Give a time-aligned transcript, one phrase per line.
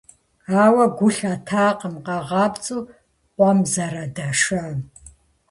[0.63, 2.81] Ауэ гу лъатакъым къагъапцӏэу
[3.35, 4.77] къуэм зэрыдашам.